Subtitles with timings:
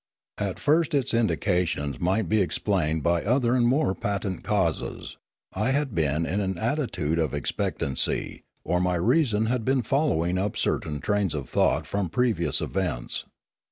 [0.39, 5.17] At first its indications might be explained by other and more patent causes;
[5.53, 10.39] I had been in an atti tude of expectancy, or my reason had been following
[10.39, 13.25] up certain trains of thought from previous events.